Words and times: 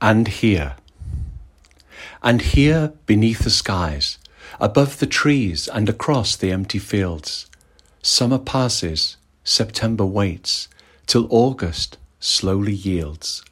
And 0.00 0.28
here. 0.28 0.76
And 2.22 2.40
here 2.40 2.92
beneath 3.06 3.40
the 3.40 3.50
skies, 3.50 4.18
above 4.60 4.98
the 4.98 5.06
trees 5.06 5.68
and 5.68 5.88
across 5.88 6.36
the 6.36 6.52
empty 6.52 6.78
fields, 6.78 7.46
summer 8.02 8.38
passes, 8.38 9.16
September 9.42 10.04
waits, 10.04 10.68
till 11.06 11.26
August 11.30 11.98
slowly 12.20 12.72
yields. 12.72 13.42